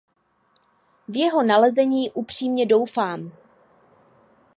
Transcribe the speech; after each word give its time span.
V 1.07 1.17
jeho 1.17 1.43
nalezení 1.43 2.11
upřímně 2.11 2.65
doufám. 2.65 3.31